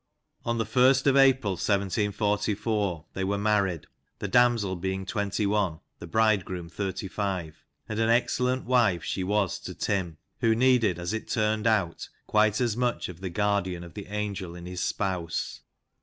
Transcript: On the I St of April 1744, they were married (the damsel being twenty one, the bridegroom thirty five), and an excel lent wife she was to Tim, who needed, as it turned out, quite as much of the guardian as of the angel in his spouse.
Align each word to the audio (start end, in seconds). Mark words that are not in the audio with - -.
On 0.45 0.57
the 0.57 0.63
I 0.65 0.93
St 0.93 1.05
of 1.05 1.15
April 1.15 1.51
1744, 1.51 3.05
they 3.13 3.23
were 3.23 3.37
married 3.37 3.85
(the 4.17 4.27
damsel 4.27 4.75
being 4.75 5.05
twenty 5.05 5.45
one, 5.45 5.79
the 5.99 6.07
bridegroom 6.07 6.69
thirty 6.69 7.07
five), 7.07 7.63
and 7.87 7.99
an 7.99 8.09
excel 8.09 8.47
lent 8.47 8.65
wife 8.65 9.03
she 9.03 9.23
was 9.23 9.59
to 9.59 9.75
Tim, 9.75 10.17
who 10.39 10.55
needed, 10.55 10.97
as 10.97 11.13
it 11.13 11.27
turned 11.27 11.67
out, 11.67 12.09
quite 12.25 12.59
as 12.59 12.75
much 12.75 13.09
of 13.09 13.21
the 13.21 13.29
guardian 13.29 13.83
as 13.83 13.89
of 13.89 13.93
the 13.93 14.07
angel 14.07 14.55
in 14.55 14.65
his 14.65 14.81
spouse. 14.81 15.61